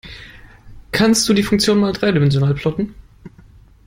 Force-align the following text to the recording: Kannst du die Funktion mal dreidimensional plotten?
Kannst 0.91 1.29
du 1.29 1.33
die 1.35 1.43
Funktion 1.43 1.77
mal 1.79 1.93
dreidimensional 1.93 2.55
plotten? 2.55 2.95